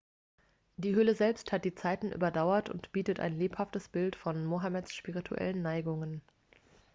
die 0.77 0.95
höhle 0.95 1.13
selbst 1.13 1.51
hat 1.51 1.63
die 1.63 1.75
zeiten 1.75 2.11
überdauert 2.11 2.69
und 2.71 2.91
bietet 2.91 3.19
ein 3.19 3.37
lebhaftes 3.37 3.87
bild 3.87 4.15
von 4.15 4.43
mohammeds 4.47 4.95
spirituellen 4.95 5.61
neigungen 5.61 6.23